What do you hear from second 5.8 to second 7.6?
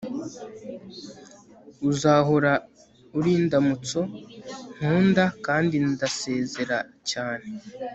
ndasezera cyane